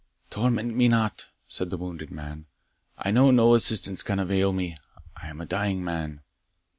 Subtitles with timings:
[0.31, 2.47] "Torment me not," said the wounded man
[2.97, 4.79] "I know no assistance can avail me
[5.15, 6.21] I am a dying man."